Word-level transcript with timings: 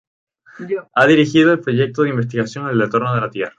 Ha 0.95 1.05
dirigido 1.05 1.51
el 1.53 1.59
proyecto 1.59 2.01
de 2.01 2.09
investigación 2.09 2.67
'El 2.67 2.81
retorno 2.81 3.09
a 3.09 3.21
la 3.21 3.29
tierra. 3.29 3.49